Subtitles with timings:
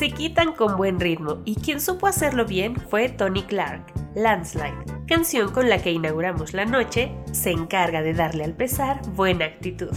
[0.00, 3.92] Se quitan con buen ritmo y quien supo hacerlo bien fue Tony Clark.
[4.14, 9.44] Landslide, canción con la que inauguramos la noche, se encarga de darle al pesar buena
[9.44, 9.94] actitud.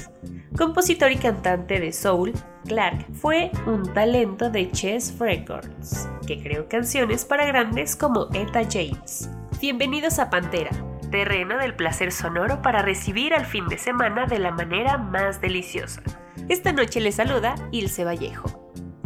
[0.58, 2.34] Compositor y cantante de soul,
[2.66, 9.30] Clark fue un talento de Chess Records, que creó canciones para grandes como Etta James.
[9.62, 10.72] Bienvenidos a Pantera,
[11.12, 16.03] terreno del placer sonoro para recibir al fin de semana de la manera más deliciosa.
[16.50, 18.62] Esta noche les saluda Ilse Vallejo.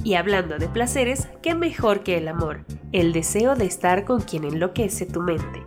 [0.07, 2.63] Y hablando de placeres, ¿qué mejor que el amor?
[2.93, 5.63] El deseo de estar con quien enloquece tu mente.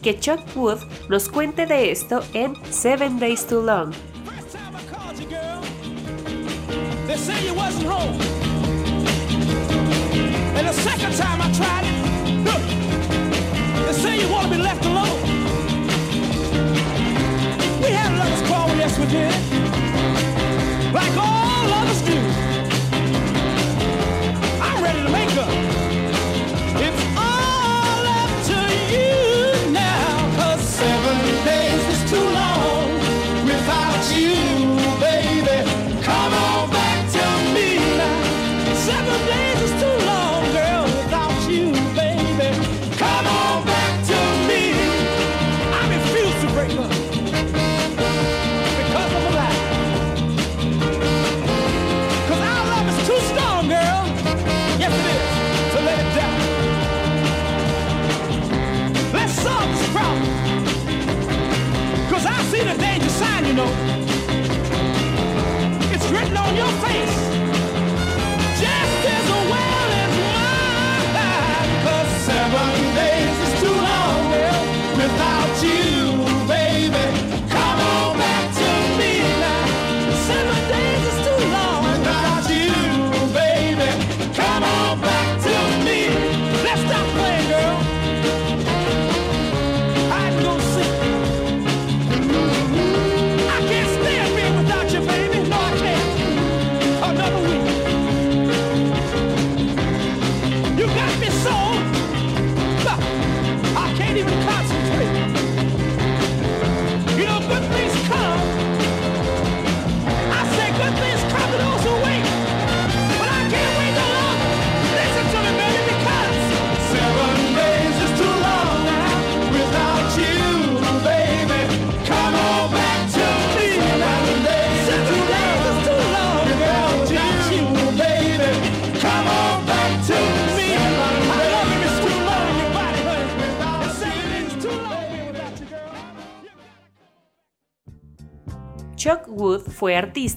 [0.00, 0.78] Que Chuck Wood
[1.10, 3.92] nos cuente de esto en Seven Days Too Long.
[20.94, 22.35] Like all others do.
[25.36, 25.75] Chuck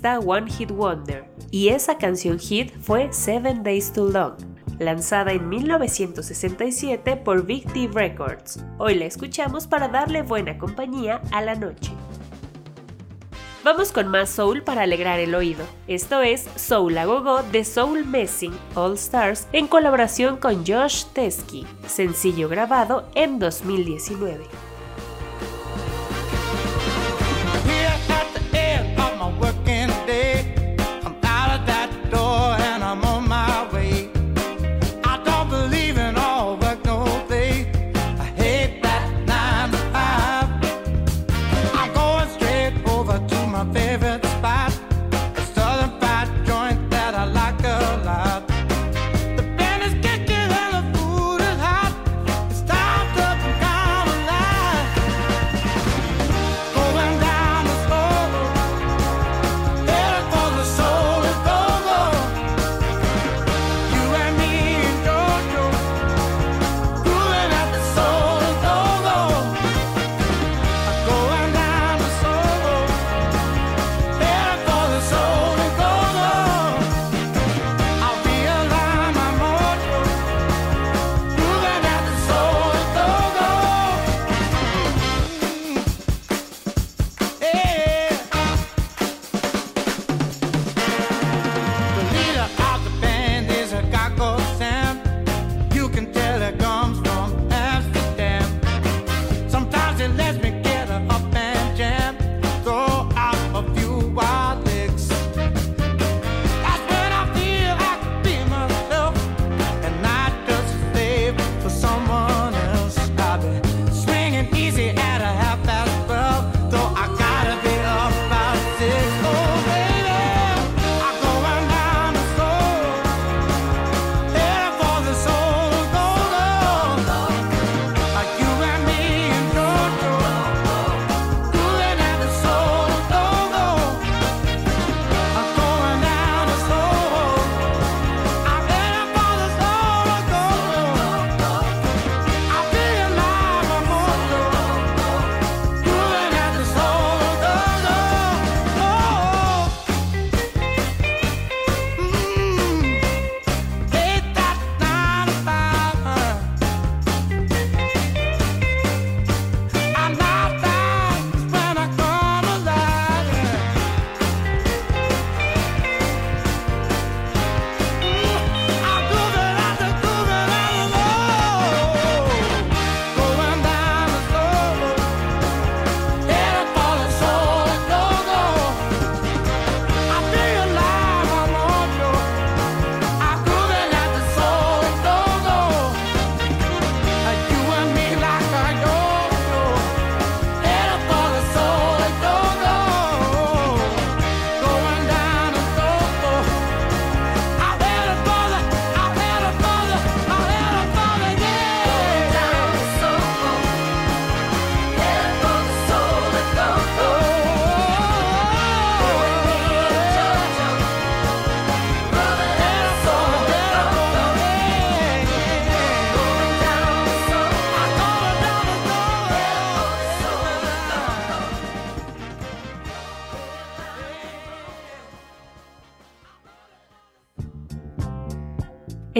[0.03, 4.35] One Hit Wonder y esa canción hit fue Seven Days Too Long,
[4.79, 8.63] lanzada en 1967 por Big Records.
[8.77, 11.91] Hoy la escuchamos para darle buena compañía a la noche.
[13.63, 15.65] Vamos con más soul para alegrar el oído.
[15.87, 21.65] Esto es Soul a Gogo de Soul Messing All Stars en colaboración con Josh Teskey,
[21.85, 24.68] sencillo grabado en 2019.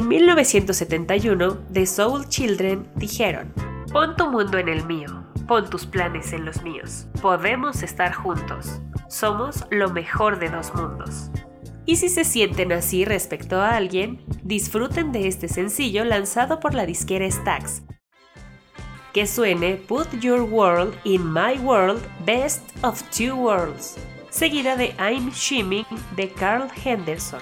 [0.10, 3.54] 1971, The Soul Children dijeron,
[3.94, 8.82] pon tu mundo en el mío, pon tus planes en los míos, podemos estar juntos,
[9.08, 11.30] somos lo mejor de dos mundos.
[11.86, 16.88] Y si se sienten así respecto a alguien, disfruten de este sencillo lanzado por la
[16.88, 17.84] disquera Stax.
[19.14, 23.96] Que suene Put Your World in My World, Best of Two Worlds,
[24.32, 25.86] seguida de I'm Shimming
[26.16, 27.42] de Carl Henderson.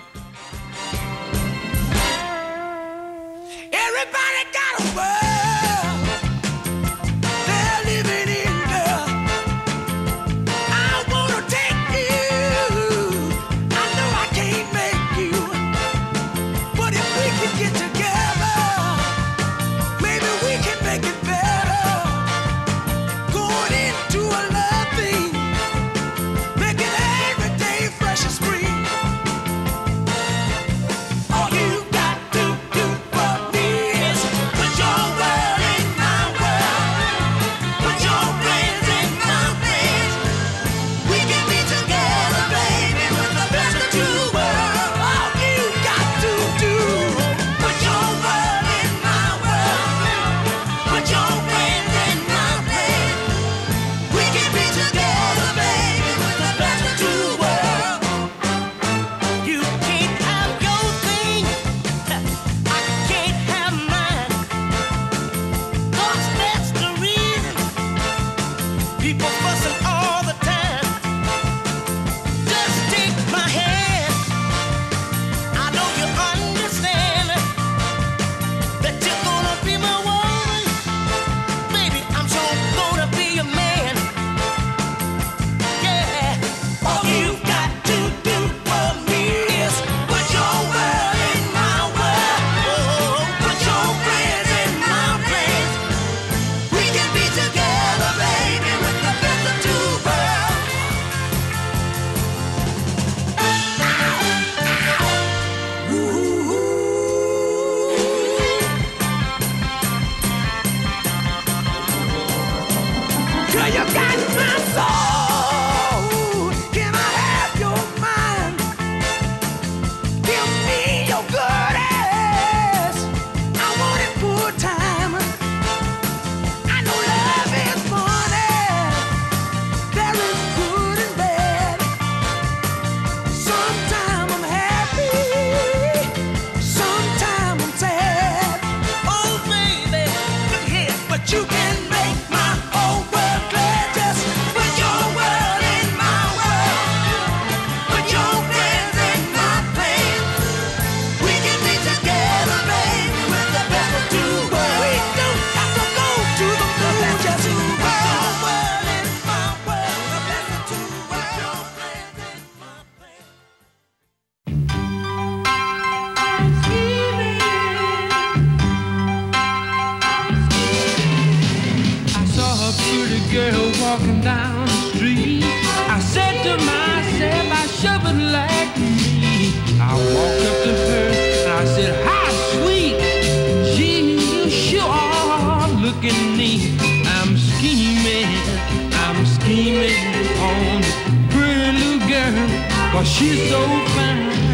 [192.98, 193.62] Cause she's so
[193.94, 194.47] fine.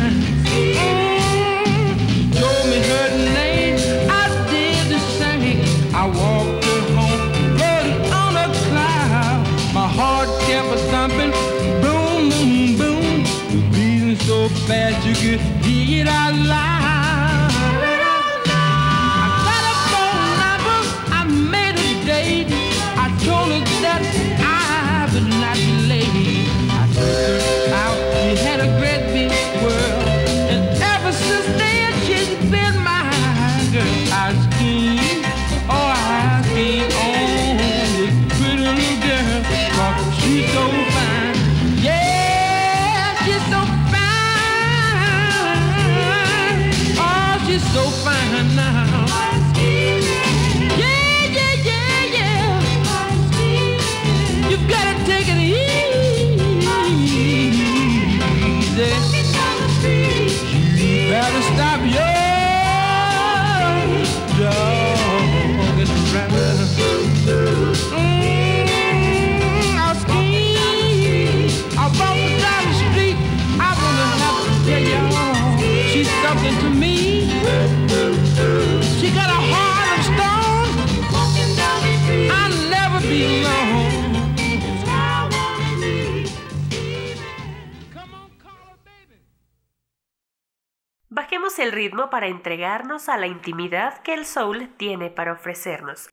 [91.64, 96.10] El ritmo para entregarnos a la intimidad que el soul tiene para ofrecernos.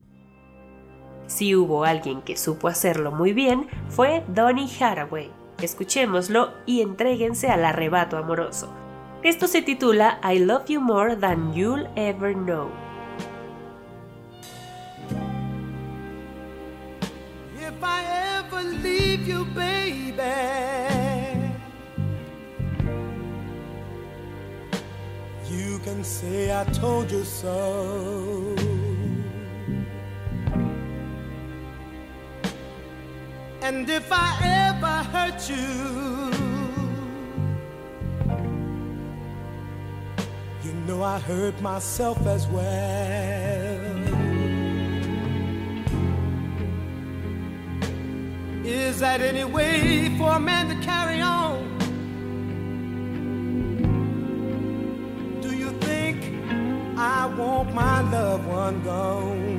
[1.26, 5.30] Si hubo alguien que supo hacerlo muy bien, fue Donny Haraway.
[5.60, 8.72] Escuchémoslo y entréguense al arrebato amoroso.
[9.22, 12.70] Esto se titula I Love You More Than You'll Ever Know.
[17.58, 18.04] If I
[18.38, 20.99] ever leave you, baby.
[25.84, 28.54] Can say I told you so.
[33.62, 34.28] And if I
[34.68, 35.56] ever hurt you,
[40.64, 43.80] you know I hurt myself as well.
[48.64, 51.79] Is that any way for a man to carry on?
[57.02, 59.54] I want my loved one gone.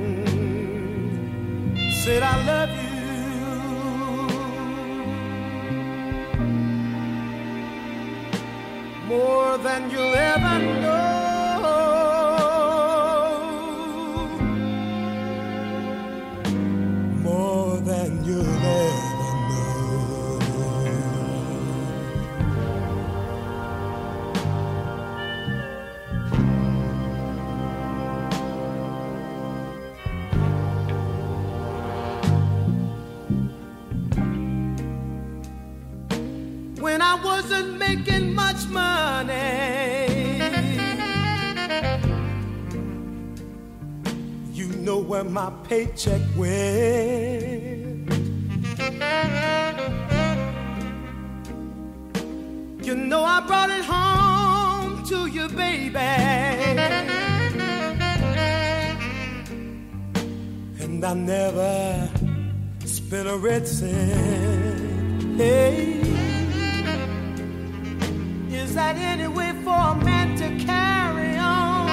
[2.04, 2.92] Said I love you
[9.08, 11.21] more than you'll ever know.
[36.82, 40.42] When I wasn't making much money.
[44.52, 48.10] You know where my paycheck went.
[52.84, 56.00] You know I brought it home to you, baby.
[60.80, 62.10] And I never
[62.86, 65.38] spent a red cent.
[65.38, 66.01] Hey,
[68.72, 71.90] is that any way for a man to carry on?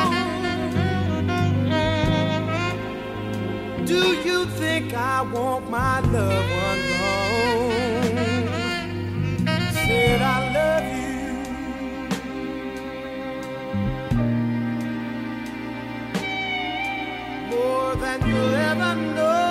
[3.84, 6.82] Do you think I want my loved one?
[9.72, 11.26] Said I love you.
[17.50, 19.47] More than you'll ever know.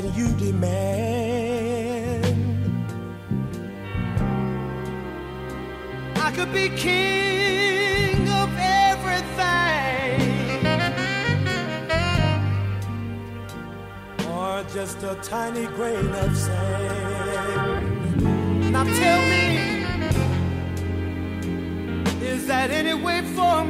[0.00, 0.64] That you demand.
[6.16, 9.08] I could be king of everything.
[14.30, 18.22] Or just a tiny grain of sand.
[18.72, 19.46] Now tell me.
[22.24, 23.64] Is that any way for a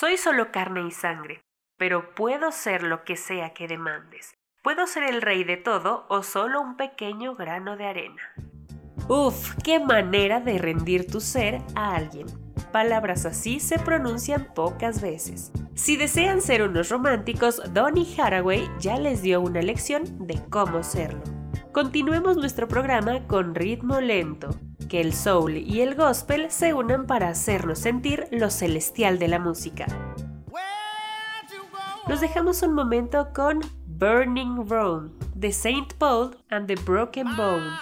[0.00, 1.42] Soy solo carne y sangre,
[1.78, 4.36] pero puedo ser lo que sea que demandes.
[4.62, 8.22] Puedo ser el rey de todo o solo un pequeño grano de arena.
[9.08, 12.26] Uf, qué manera de rendir tu ser a alguien.
[12.72, 15.52] Palabras así se pronuncian pocas veces.
[15.74, 21.22] Si desean ser unos románticos, Donny Haraway ya les dio una lección de cómo serlo.
[21.72, 24.50] Continuemos nuestro programa con ritmo lento,
[24.88, 29.38] que el soul y el gospel se unan para hacernos sentir lo celestial de la
[29.38, 29.86] música.
[32.08, 37.78] Nos dejamos un momento con Burning Rome de Saint Paul and the Broken Bones.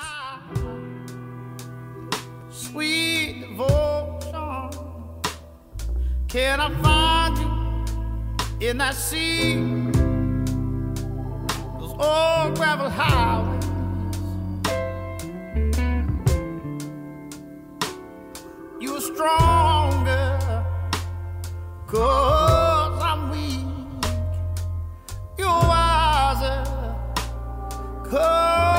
[2.76, 4.70] sweet devotion.
[6.28, 7.38] Can I find
[8.60, 9.54] you in that sea?
[11.78, 13.64] Those old gravel highways.
[18.80, 20.38] You're stronger,
[28.08, 28.75] Come.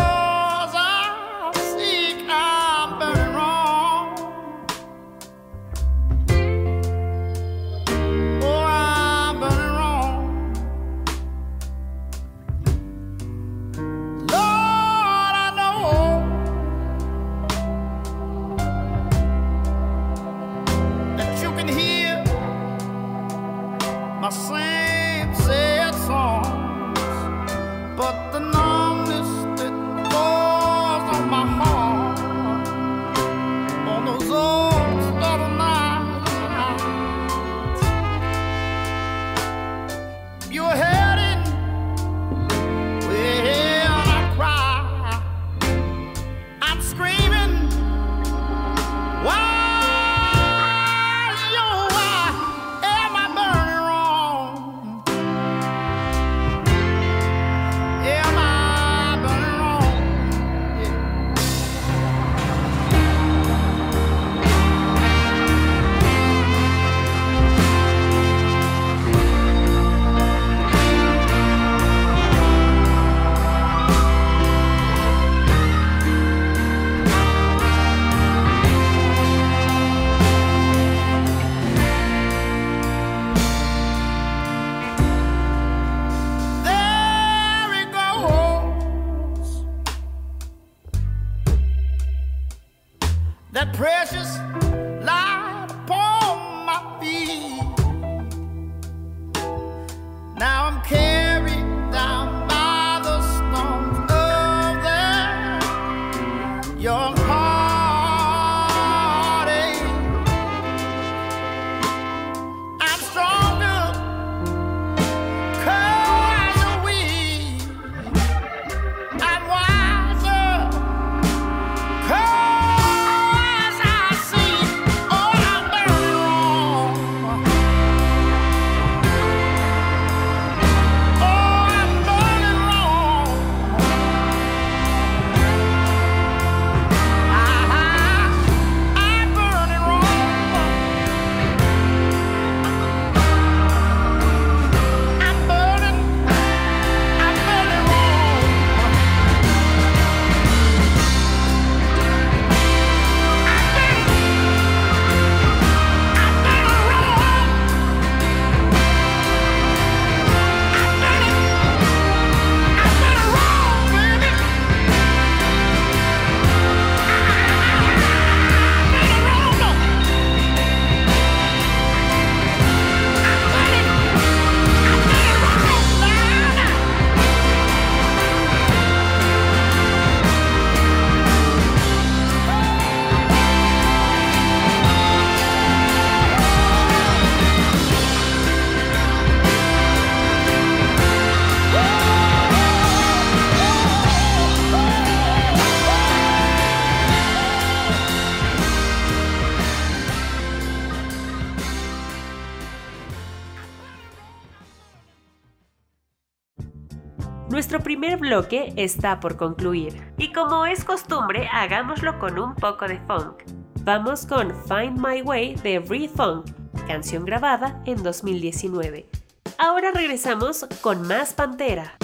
[207.58, 213.00] Nuestro primer bloque está por concluir, y como es costumbre, hagámoslo con un poco de
[213.08, 213.42] funk.
[213.82, 216.52] Vamos con Find My Way de Free Funk,
[216.86, 219.10] canción grabada en 2019.
[219.58, 221.98] Ahora regresamos con más Pantera.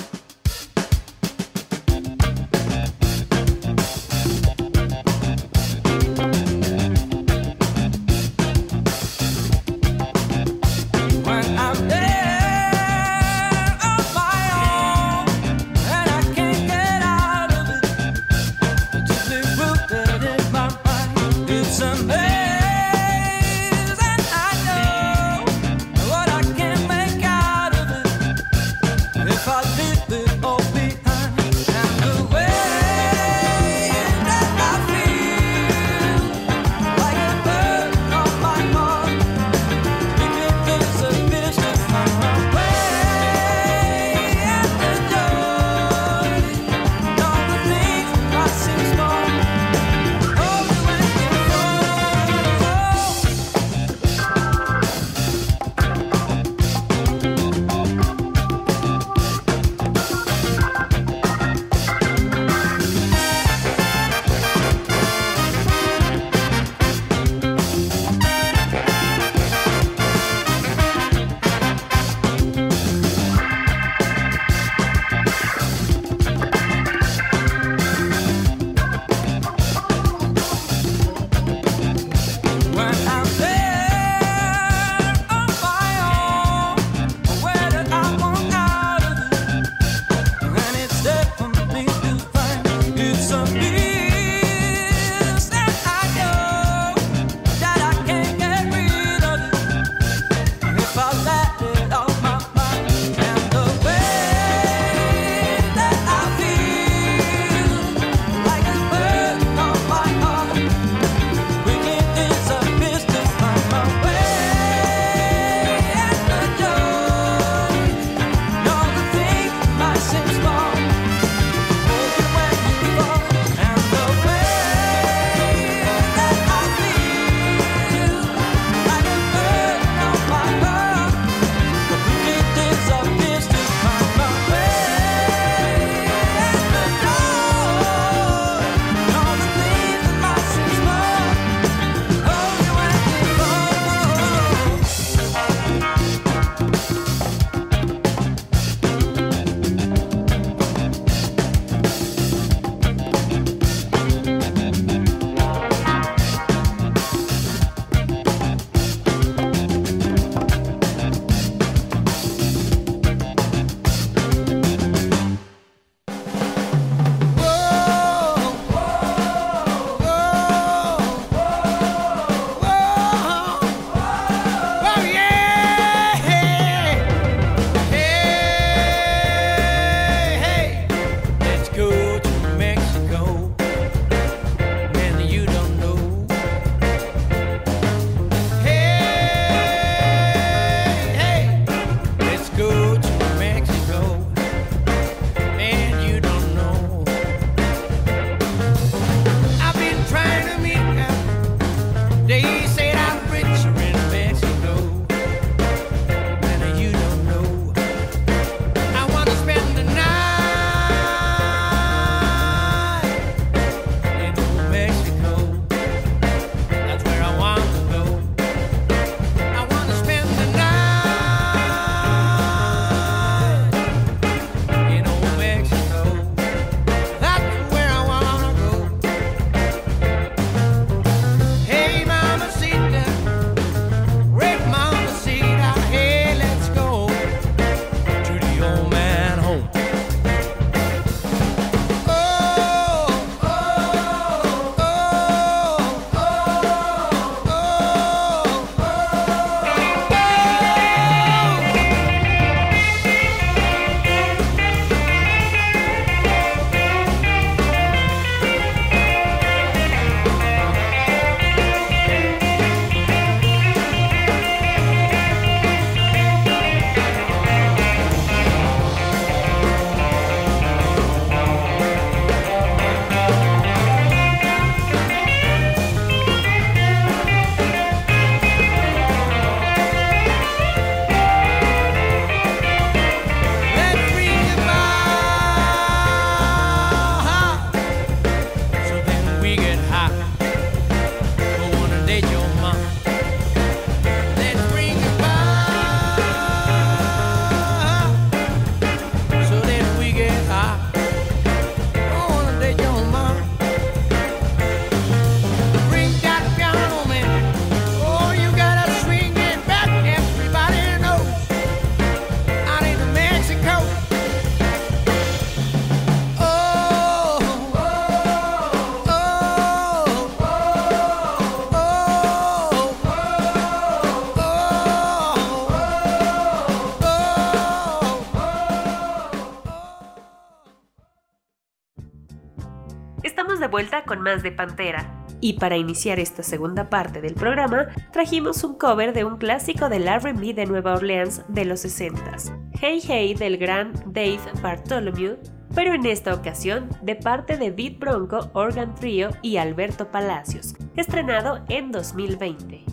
[334.19, 335.25] Más de Pantera.
[335.41, 340.07] Y para iniciar esta segunda parte del programa, trajimos un cover de un clásico del
[340.07, 345.37] RB de Nueva Orleans de los 60s, Hey Hey del gran Dave Bartholomew,
[345.75, 351.63] pero en esta ocasión de parte de Beat Bronco, Organ Trio y Alberto Palacios, estrenado
[351.67, 352.85] en 2020.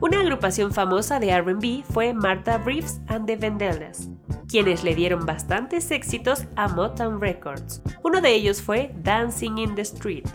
[0.00, 4.10] Una agrupación famosa de RB fue Martha Reeves and the Vandellas,
[4.46, 7.82] quienes le dieron bastantes éxitos a Motown Records.
[8.02, 10.26] Uno de ellos fue Dancing in the Street,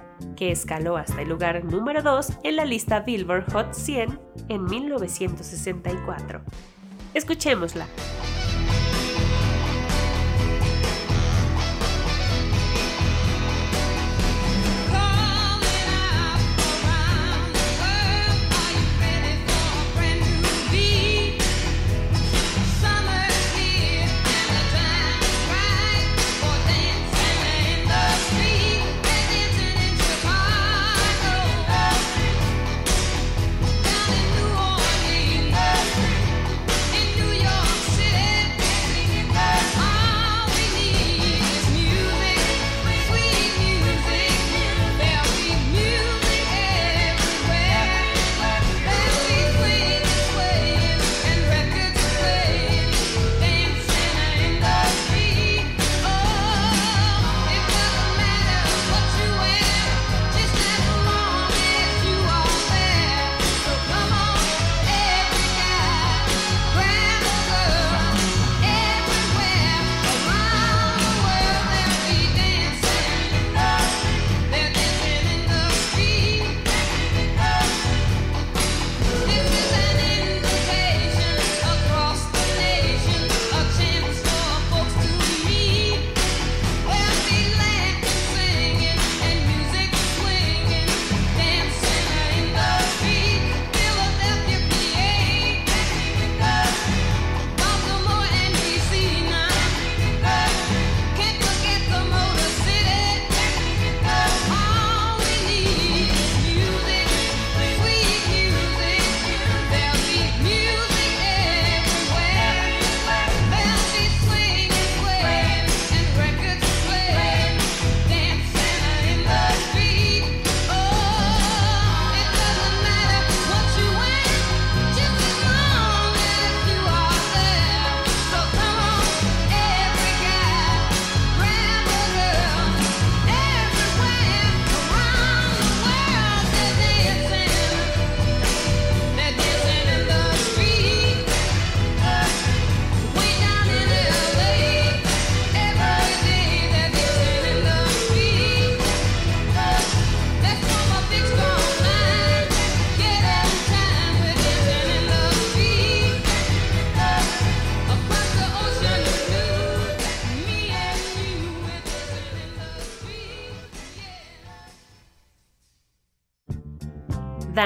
[0.41, 6.41] que escaló hasta el lugar número 2 en la lista Billboard Hot 100 en 1964.
[7.13, 7.85] Escuchémosla.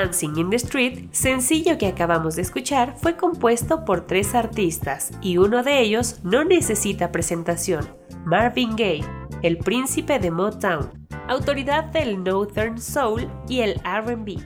[0.06, 5.38] Dancing in the Street, sencillo que acabamos de escuchar, fue compuesto por tres artistas y
[5.40, 7.90] uno de ellos no necesita presentación,
[8.24, 9.04] Marvin Gaye,
[9.42, 14.38] el príncipe de Motown, autoridad del Northern Soul y el RB.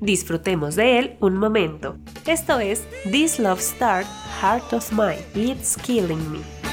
[0.00, 1.98] Disfrutemos de él un momento.
[2.26, 4.06] Esto es This Love Start,
[4.40, 6.69] Heart of Mine, It's Killing Me.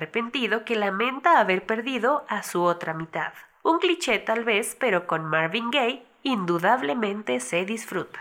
[0.00, 3.34] arrepentido que lamenta haber perdido a su otra mitad.
[3.62, 8.18] Un cliché tal vez, pero con Marvin Gaye indudablemente se disfruta.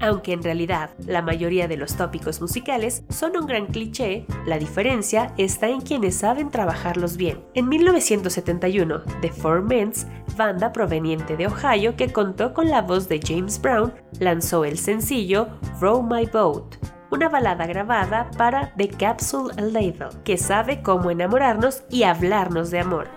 [0.00, 5.34] Aunque en realidad la mayoría de los tópicos musicales son un gran cliché, la diferencia
[5.38, 7.42] está en quienes saben trabajarlos bien.
[7.54, 13.18] En 1971, The Four Men's, banda proveniente de Ohio que contó con la voz de
[13.20, 15.48] James Brown, lanzó el sencillo
[15.80, 16.76] Row My Boat,
[17.10, 23.08] una balada grabada para The Capsule Label, que sabe cómo enamorarnos y hablarnos de amor.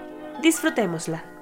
[0.41, 1.36] Disfrutémosla.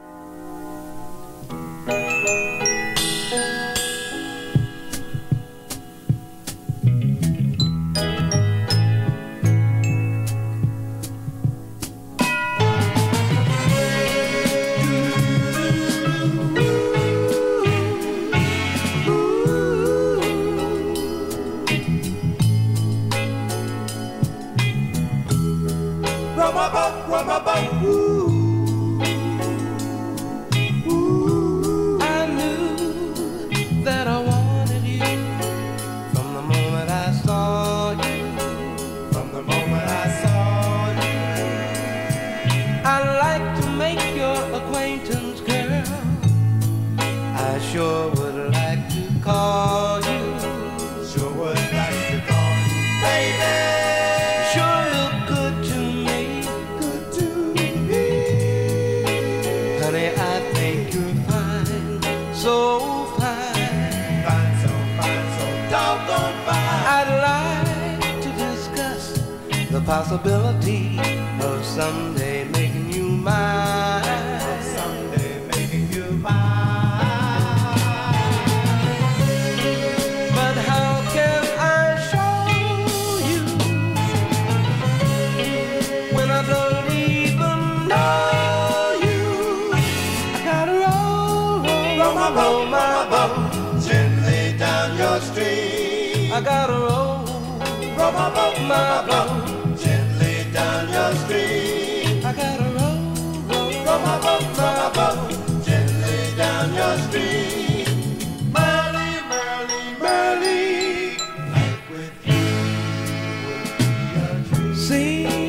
[114.96, 115.45] see.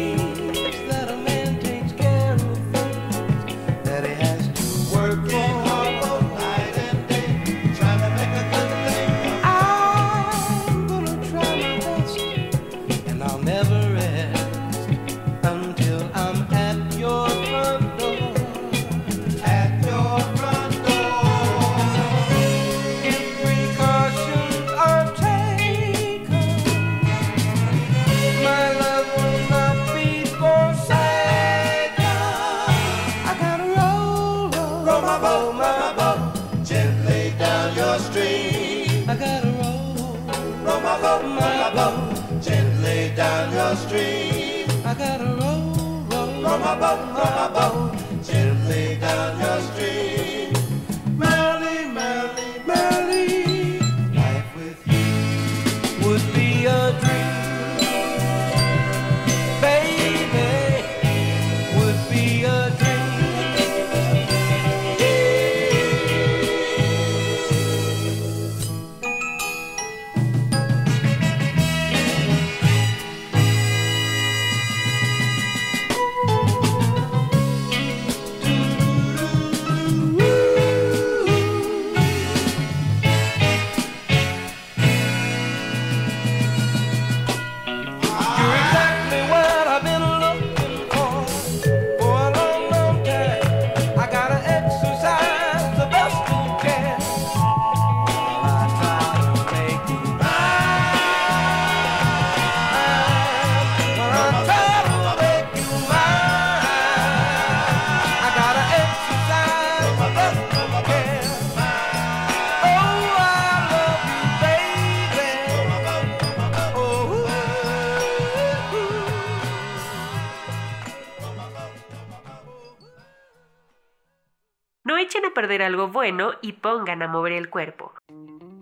[125.67, 127.93] algo bueno y pongan a mover el cuerpo.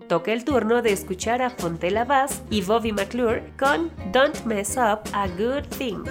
[0.09, 4.99] Toca el turno de escuchar a Fontella Bass y Bobby McClure con Don't Mess Up
[5.13, 6.03] a Good Thing.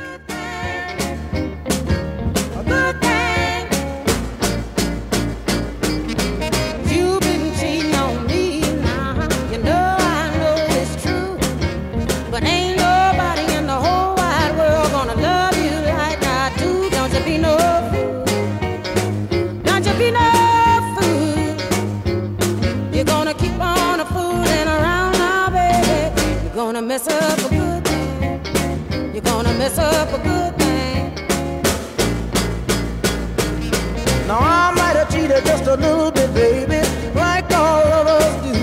[35.74, 38.54] a little bit, baby, like all of us do.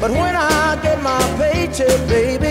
[0.00, 2.47] But when I get my paycheck, baby,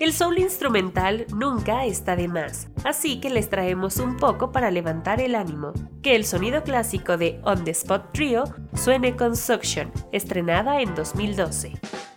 [0.00, 5.20] El soul instrumental nunca está de más, así que les traemos un poco para levantar
[5.20, 5.74] el ánimo.
[6.02, 8.44] Que el sonido clásico de On the Spot Trio
[8.74, 11.74] suene con Suction, estrenada en 2012.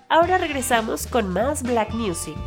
[0.08, 2.38] Ahora regresamos con más Black Music.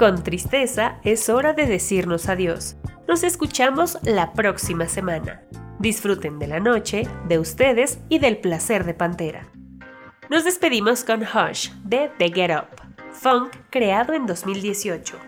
[0.00, 2.78] Con tristeza, es hora de decirnos adiós.
[3.06, 5.42] Nos escuchamos la próxima semana.
[5.78, 9.52] Disfruten de la noche, de ustedes y del placer de Pantera.
[10.30, 12.80] Nos despedimos con Hush de The Get Up,
[13.12, 15.18] funk creado en 2018.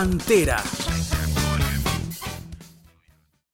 [0.00, 0.69] Pantera.